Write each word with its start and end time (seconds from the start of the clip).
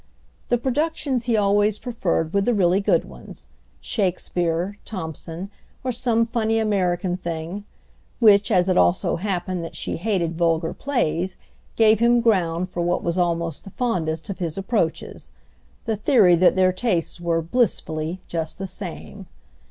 The 0.49 0.57
productions 0.57 1.25
he 1.25 1.37
always 1.37 1.77
preferred 1.77 2.33
were 2.33 2.41
the 2.41 2.55
really 2.55 2.81
good 2.81 3.05
ones—Shakespeare, 3.05 4.79
Thompson 4.83 5.51
or 5.83 5.91
some 5.91 6.25
funny 6.25 6.57
American 6.57 7.15
thing; 7.15 7.65
which, 8.19 8.49
as 8.49 8.67
it 8.67 8.79
also 8.79 9.17
happened 9.17 9.63
that 9.63 9.75
she 9.75 9.97
hated 9.97 10.35
vulgar 10.39 10.73
plays, 10.73 11.37
gave 11.75 11.99
him 11.99 12.19
ground 12.19 12.67
for 12.69 12.81
what 12.81 13.03
was 13.03 13.19
almost 13.19 13.63
the 13.63 13.69
fondest 13.69 14.27
of 14.31 14.39
his 14.39 14.57
approaches, 14.57 15.31
the 15.85 15.95
theory 15.95 16.33
that 16.35 16.55
their 16.55 16.73
tastes 16.73 17.21
were, 17.21 17.43
blissfully, 17.43 18.21
just 18.27 18.57
the 18.57 18.65
same. 18.65 19.27